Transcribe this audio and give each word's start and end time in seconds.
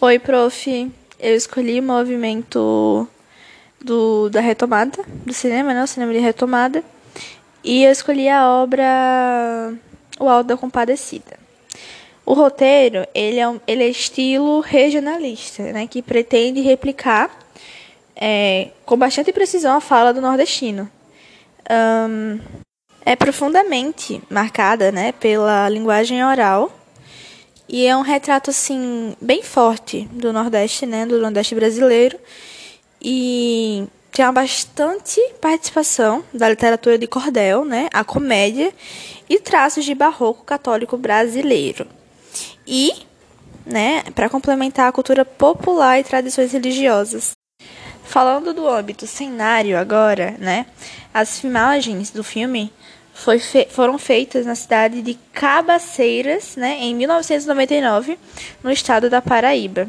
Oi, 0.00 0.16
prof. 0.20 0.92
Eu 1.18 1.34
escolhi 1.34 1.80
o 1.80 1.82
movimento 1.82 3.08
do, 3.80 4.28
da 4.28 4.40
retomada 4.40 5.02
do 5.26 5.34
cinema, 5.34 5.74
né? 5.74 5.82
O 5.82 5.88
cinema 5.88 6.12
de 6.12 6.20
retomada. 6.20 6.84
E 7.64 7.82
eu 7.82 7.90
escolhi 7.90 8.28
a 8.28 8.48
obra 8.48 9.74
O 10.20 10.28
Alto 10.28 10.46
da 10.46 10.56
Compadecida. 10.56 11.36
O 12.24 12.32
roteiro, 12.32 13.04
ele 13.12 13.40
é, 13.40 13.48
um, 13.48 13.58
ele 13.66 13.82
é 13.82 13.88
estilo 13.88 14.60
regionalista, 14.60 15.64
né? 15.72 15.88
Que 15.88 16.00
pretende 16.00 16.60
replicar 16.60 17.36
é, 18.14 18.68
com 18.86 18.96
bastante 18.96 19.32
precisão 19.32 19.76
a 19.76 19.80
fala 19.80 20.14
do 20.14 20.20
nordestino. 20.20 20.88
Um, 21.68 22.38
é 23.04 23.16
profundamente 23.16 24.22
marcada, 24.30 24.92
né? 24.92 25.10
Pela 25.10 25.68
linguagem 25.68 26.24
oral 26.24 26.77
e 27.68 27.86
é 27.86 27.94
um 27.96 28.00
retrato 28.00 28.50
assim 28.50 29.14
bem 29.20 29.42
forte 29.42 30.08
do 30.10 30.32
Nordeste, 30.32 30.86
né, 30.86 31.04
do 31.04 31.20
Nordeste 31.20 31.54
brasileiro. 31.54 32.18
E 33.00 33.86
tem 34.10 34.24
uma 34.24 34.32
bastante 34.32 35.20
participação 35.40 36.24
da 36.32 36.48
literatura 36.48 36.96
de 36.96 37.06
cordel, 37.06 37.64
né, 37.64 37.88
a 37.92 38.02
comédia 38.02 38.72
e 39.28 39.38
traços 39.38 39.84
de 39.84 39.94
barroco 39.94 40.44
católico 40.44 40.96
brasileiro. 40.96 41.86
E, 42.66 42.92
né, 43.66 44.02
para 44.14 44.30
complementar 44.30 44.88
a 44.88 44.92
cultura 44.92 45.24
popular 45.24 46.00
e 46.00 46.04
tradições 46.04 46.52
religiosas. 46.52 47.32
Falando 48.02 48.54
do 48.54 48.66
âmbito 48.66 49.06
cenário 49.06 49.78
agora, 49.78 50.34
né, 50.38 50.64
as 51.12 51.38
filmagens 51.38 52.10
do 52.10 52.24
filme 52.24 52.72
fe 53.38 53.66
foram 53.70 53.98
feitas 53.98 54.46
na 54.46 54.54
cidade 54.54 55.02
de 55.02 55.14
Cabaceiras, 55.32 56.56
né, 56.56 56.78
em 56.80 56.94
1999, 56.94 58.18
no 58.62 58.70
estado 58.70 59.10
da 59.10 59.20
Paraíba. 59.20 59.88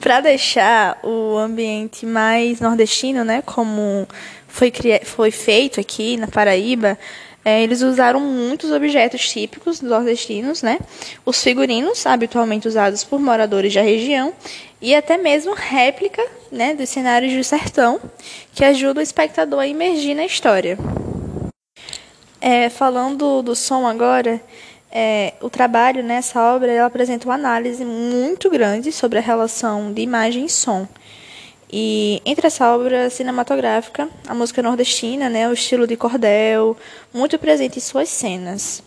Para 0.00 0.20
deixar 0.20 0.98
o 1.02 1.36
ambiente 1.36 2.06
mais 2.06 2.60
nordestino, 2.60 3.24
né, 3.24 3.42
como 3.42 4.06
foi, 4.48 4.72
foi 5.04 5.30
feito 5.30 5.80
aqui 5.80 6.16
na 6.16 6.26
Paraíba, 6.26 6.98
é, 7.44 7.62
eles 7.62 7.82
usaram 7.82 8.20
muitos 8.20 8.70
objetos 8.70 9.28
típicos 9.28 9.82
nordestinos, 9.82 10.62
né, 10.62 10.78
os 11.26 11.42
figurinos 11.42 12.06
habitualmente 12.06 12.66
usados 12.66 13.04
por 13.04 13.20
moradores 13.20 13.74
da 13.74 13.82
região 13.82 14.32
e 14.80 14.94
até 14.94 15.16
mesmo 15.16 15.54
réplica 15.54 16.24
né, 16.50 16.74
dos 16.74 16.88
cenários 16.88 17.34
do 17.34 17.44
sertão, 17.44 18.00
que 18.54 18.64
ajuda 18.64 19.00
o 19.00 19.02
espectador 19.02 19.60
a 19.60 19.66
imergir 19.66 20.14
na 20.14 20.24
história. 20.24 20.78
É, 22.46 22.68
falando 22.68 23.40
do 23.40 23.56
som 23.56 23.86
agora, 23.86 24.38
é, 24.92 25.32
o 25.40 25.48
trabalho 25.48 26.02
nessa 26.02 26.38
obra 26.54 26.70
ela 26.70 26.86
apresenta 26.88 27.26
uma 27.26 27.36
análise 27.36 27.82
muito 27.86 28.50
grande 28.50 28.92
sobre 28.92 29.18
a 29.18 29.22
relação 29.22 29.90
de 29.94 30.02
imagem 30.02 30.44
e 30.44 30.50
som. 30.50 30.86
E 31.72 32.20
entre 32.22 32.46
essa 32.46 32.70
obra 32.76 33.08
cinematográfica, 33.08 34.10
a 34.28 34.34
música 34.34 34.60
nordestina, 34.60 35.30
né, 35.30 35.48
o 35.48 35.54
estilo 35.54 35.86
de 35.86 35.96
cordel, 35.96 36.76
muito 37.14 37.38
presente 37.38 37.78
em 37.78 37.80
suas 37.80 38.10
cenas. 38.10 38.82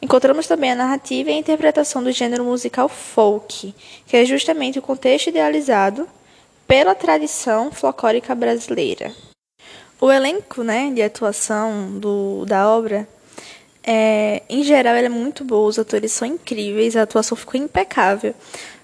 Encontramos 0.00 0.46
também 0.46 0.72
a 0.72 0.76
narrativa 0.76 1.30
e 1.30 1.34
a 1.34 1.38
interpretação 1.38 2.02
do 2.02 2.10
gênero 2.10 2.44
musical 2.44 2.88
folk, 2.88 3.74
que 4.06 4.16
é 4.16 4.24
justamente 4.24 4.78
o 4.78 4.82
contexto 4.82 5.26
idealizado 5.26 6.08
pela 6.66 6.94
tradição 6.94 7.70
folclórica 7.70 8.34
brasileira. 8.34 9.12
O 10.00 10.12
elenco 10.12 10.62
né, 10.62 10.90
de 10.94 11.02
atuação 11.02 11.98
do, 11.98 12.44
da 12.44 12.68
obra, 12.68 13.08
é, 13.82 14.42
em 14.48 14.62
geral, 14.62 14.94
é 14.94 15.08
muito 15.08 15.44
boa, 15.44 15.68
os 15.68 15.78
atores 15.78 16.12
são 16.12 16.28
incríveis, 16.28 16.96
a 16.96 17.02
atuação 17.02 17.36
ficou 17.36 17.58
impecável. 17.58 18.34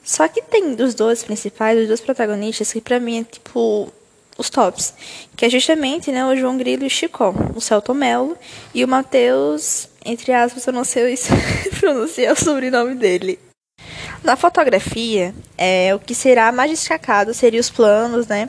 Só 0.03 0.27
que 0.27 0.43
tem 0.43 0.75
dos 0.75 0.95
dois 0.95 1.23
principais, 1.23 1.81
os 1.81 1.87
dois 1.87 2.01
protagonistas, 2.01 2.73
que 2.73 2.81
pra 2.81 2.99
mim 2.99 3.21
é 3.21 3.25
tipo 3.25 3.93
os 4.39 4.49
tops, 4.49 4.95
que 5.37 5.45
é 5.45 5.51
justamente 5.51 6.11
né, 6.11 6.25
o 6.25 6.35
João 6.35 6.57
Grilo 6.57 6.85
e 6.85 6.87
o 6.87 6.91
Chicó, 6.91 7.35
o 7.55 7.61
Celto 7.61 7.95
Melo 7.95 8.37
e 8.75 8.83
o 8.83 8.89
Matheus, 8.89 9.89
entre 10.05 10.33
aspas, 10.33 10.67
eu 10.67 10.73
não 10.73 10.85
sei 10.85 11.17
pronunciar 11.79 12.33
o 12.33 12.37
sobrenome 12.37 12.95
dele. 12.95 13.39
Na 14.25 14.37
fotografia, 14.37 15.35
é, 15.59 15.95
o 15.95 15.99
que 15.99 16.15
será 16.15 16.51
mais 16.53 16.71
destacado 16.71 17.35
seria 17.35 17.61
os 17.61 17.71
planos, 17.71 18.27
né? 18.27 18.49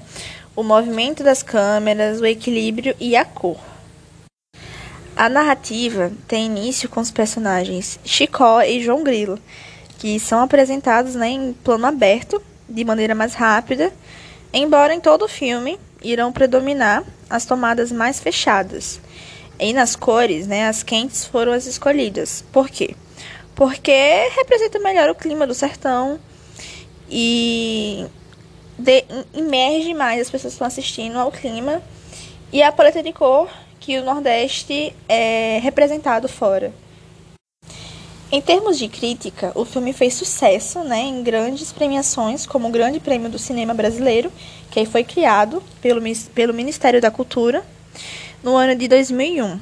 O 0.55 0.63
movimento 0.63 1.23
das 1.23 1.41
câmeras, 1.41 2.21
o 2.21 2.25
equilíbrio 2.25 2.95
e 2.99 3.15
a 3.15 3.25
cor. 3.25 3.57
A 5.15 5.29
narrativa 5.29 6.11
tem 6.27 6.45
início 6.45 6.89
com 6.89 6.99
os 6.99 7.11
personagens 7.11 7.99
Chicó 8.03 8.61
e 8.61 8.81
João 8.83 9.03
Grilo, 9.03 9.39
que 9.99 10.19
são 10.19 10.41
apresentados 10.41 11.15
né, 11.15 11.29
em 11.29 11.53
plano 11.53 11.85
aberto, 11.85 12.41
de 12.67 12.83
maneira 12.83 13.13
mais 13.13 13.33
rápida, 13.33 13.91
embora 14.51 14.93
em 14.93 14.99
todo 14.99 15.25
o 15.25 15.27
filme 15.27 15.79
irão 16.01 16.31
predominar 16.31 17.03
as 17.29 17.45
tomadas 17.45 17.91
mais 17.91 18.19
fechadas. 18.19 18.99
E 19.59 19.71
nas 19.71 19.95
cores, 19.95 20.47
né, 20.47 20.67
as 20.67 20.83
quentes 20.83 21.25
foram 21.25 21.51
as 21.51 21.65
escolhidas. 21.65 22.43
Por 22.51 22.69
quê? 22.69 22.95
Porque 23.55 23.91
representa 24.35 24.79
melhor 24.79 25.09
o 25.09 25.15
clima 25.15 25.45
do 25.45 25.53
sertão 25.53 26.19
e 27.09 28.05
de, 28.83 29.05
imerge 29.33 29.93
mais 29.93 30.21
as 30.21 30.29
pessoas 30.29 30.53
que 30.53 30.55
estão 30.55 30.67
assistindo 30.67 31.17
ao 31.17 31.31
clima 31.31 31.81
e 32.51 32.61
a 32.61 32.71
paleta 32.71 33.01
de 33.01 33.13
cor 33.13 33.49
que 33.79 33.97
o 33.97 34.03
Nordeste 34.03 34.93
é 35.07 35.59
representado 35.61 36.27
fora. 36.27 36.73
Em 38.31 38.41
termos 38.41 38.79
de 38.79 38.87
crítica, 38.87 39.51
o 39.55 39.63
filme 39.63 39.93
fez 39.93 40.15
sucesso 40.15 40.79
né, 40.79 41.01
em 41.01 41.21
grandes 41.23 41.71
premiações, 41.71 42.45
como 42.45 42.67
o 42.67 42.71
Grande 42.71 42.99
Prêmio 42.99 43.29
do 43.29 43.37
Cinema 43.37 43.73
Brasileiro, 43.73 44.31
que 44.71 44.85
foi 44.85 45.03
criado 45.03 45.61
pelo, 45.81 46.01
pelo 46.33 46.53
Ministério 46.53 46.99
da 46.99 47.11
Cultura 47.11 47.63
no 48.41 48.55
ano 48.55 48.75
de 48.75 48.87
2001. 48.87 49.59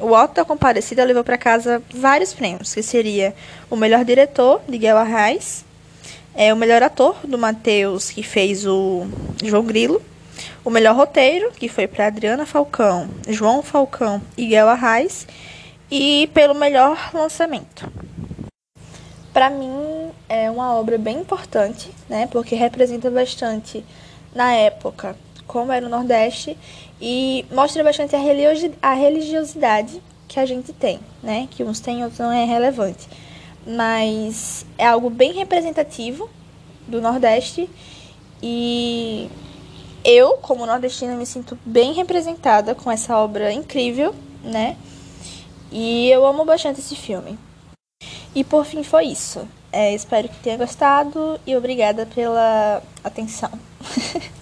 O 0.00 0.14
Alto 0.14 0.34
da 0.34 0.44
Comparecida 0.44 1.04
levou 1.04 1.24
para 1.24 1.38
casa 1.38 1.82
vários 1.94 2.34
prêmios, 2.34 2.74
que 2.74 2.82
seria 2.82 3.34
o 3.70 3.76
melhor 3.76 4.04
diretor, 4.04 4.60
Miguel 4.68 4.98
Arraes, 4.98 5.64
é 6.34 6.52
o 6.52 6.56
melhor 6.56 6.82
ator 6.82 7.16
do 7.24 7.38
Matheus, 7.38 8.10
que 8.10 8.22
fez 8.22 8.66
o 8.66 9.06
João 9.42 9.64
Grilo. 9.64 10.02
O 10.64 10.70
melhor 10.70 10.96
roteiro, 10.96 11.52
que 11.52 11.68
foi 11.68 11.86
para 11.86 12.06
Adriana 12.06 12.44
Falcão, 12.44 13.08
João 13.28 13.62
Falcão 13.62 14.20
e 14.36 14.46
Guel 14.46 14.68
Arraes. 14.68 15.26
E 15.90 16.28
pelo 16.34 16.54
melhor 16.54 17.10
lançamento. 17.14 17.88
Para 19.32 19.50
mim, 19.50 20.10
é 20.28 20.50
uma 20.50 20.74
obra 20.74 20.98
bem 20.98 21.18
importante, 21.18 21.90
né? 22.08 22.26
Porque 22.26 22.54
representa 22.54 23.10
bastante, 23.10 23.84
na 24.34 24.52
época, 24.54 25.16
como 25.46 25.70
era 25.70 25.86
o 25.86 25.88
Nordeste 25.88 26.56
e 27.00 27.44
mostra 27.52 27.84
bastante 27.84 28.16
a 28.16 28.94
religiosidade 28.94 30.02
que 30.26 30.40
a 30.40 30.46
gente 30.46 30.72
tem, 30.72 30.98
né? 31.22 31.46
Que 31.50 31.62
uns 31.62 31.80
têm, 31.80 32.02
outros 32.02 32.18
não 32.18 32.32
é 32.32 32.44
relevante 32.44 33.06
mas 33.66 34.66
é 34.76 34.86
algo 34.86 35.10
bem 35.10 35.32
representativo 35.32 36.28
do 36.86 37.00
Nordeste 37.00 37.68
e 38.42 39.30
eu, 40.04 40.34
como 40.36 40.66
nordestina, 40.66 41.16
me 41.16 41.24
sinto 41.24 41.58
bem 41.64 41.94
representada 41.94 42.74
com 42.74 42.90
essa 42.90 43.16
obra 43.16 43.50
incrível, 43.50 44.14
né? 44.42 44.76
E 45.72 46.10
eu 46.10 46.26
amo 46.26 46.44
bastante 46.44 46.80
esse 46.80 46.94
filme. 46.94 47.38
E 48.34 48.44
por 48.44 48.66
fim 48.66 48.82
foi 48.82 49.06
isso. 49.06 49.48
É, 49.72 49.94
espero 49.94 50.28
que 50.28 50.38
tenha 50.40 50.58
gostado 50.58 51.40
e 51.46 51.56
obrigada 51.56 52.04
pela 52.06 52.82
atenção. 53.02 53.50